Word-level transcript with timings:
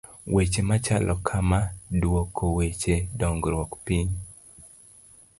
Weche 0.33 0.61
machalo 0.69 1.15
kama, 1.27 1.59
duoko 1.99 2.45
weche 2.57 2.95
dongruok 3.19 3.71
piny. 3.85 4.09